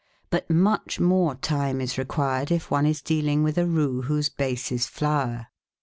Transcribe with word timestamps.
But 0.31 0.49
much 0.49 0.99
more 0.99 1.35
time 1.35 1.79
is 1.79 1.99
required 1.99 2.49
if 2.49 2.71
one 2.71 2.87
is 2.87 3.03
deal 3.03 3.27
ing 3.27 3.43
with 3.43 3.59
a 3.59 3.67
roux 3.67 4.01
whose 4.01 4.29
base 4.29 4.71
is 4.71 4.87
flour. 4.87 5.45